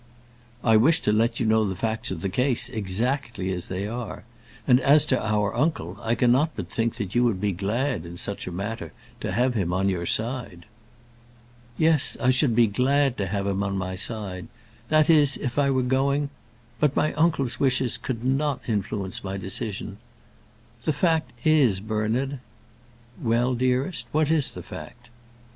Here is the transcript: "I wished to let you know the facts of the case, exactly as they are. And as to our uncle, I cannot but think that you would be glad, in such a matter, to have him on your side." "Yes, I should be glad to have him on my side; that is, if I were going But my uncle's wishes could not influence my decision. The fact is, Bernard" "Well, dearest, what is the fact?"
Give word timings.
"I 0.63 0.77
wished 0.77 1.03
to 1.03 1.11
let 1.11 1.39
you 1.39 1.45
know 1.45 1.63
the 1.63 1.75
facts 1.75 2.09
of 2.09 2.21
the 2.21 2.29
case, 2.29 2.69
exactly 2.69 3.51
as 3.51 3.67
they 3.67 3.87
are. 3.87 4.23
And 4.67 4.79
as 4.79 5.05
to 5.05 5.23
our 5.23 5.55
uncle, 5.55 5.99
I 6.01 6.15
cannot 6.15 6.55
but 6.55 6.71
think 6.71 6.95
that 6.95 7.13
you 7.13 7.23
would 7.25 7.39
be 7.39 7.51
glad, 7.51 8.03
in 8.03 8.17
such 8.17 8.47
a 8.47 8.51
matter, 8.51 8.93
to 9.19 9.31
have 9.31 9.53
him 9.53 9.71
on 9.71 9.89
your 9.89 10.07
side." 10.07 10.65
"Yes, 11.77 12.17
I 12.19 12.31
should 12.31 12.55
be 12.55 12.65
glad 12.65 13.15
to 13.17 13.27
have 13.27 13.45
him 13.45 13.61
on 13.61 13.77
my 13.77 13.93
side; 13.93 14.47
that 14.89 15.07
is, 15.07 15.37
if 15.37 15.59
I 15.59 15.69
were 15.69 15.83
going 15.83 16.31
But 16.79 16.95
my 16.95 17.13
uncle's 17.13 17.59
wishes 17.59 17.99
could 17.99 18.23
not 18.25 18.61
influence 18.67 19.23
my 19.23 19.37
decision. 19.37 19.99
The 20.83 20.93
fact 20.93 21.31
is, 21.45 21.79
Bernard" 21.79 22.39
"Well, 23.21 23.53
dearest, 23.53 24.07
what 24.11 24.31
is 24.31 24.49
the 24.49 24.63
fact?" 24.63 25.11